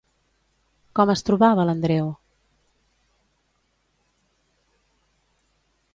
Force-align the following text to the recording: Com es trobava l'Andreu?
Com 0.99 1.11
es 1.13 1.21
trobava 1.27 1.65
l'Andreu? 1.69 2.09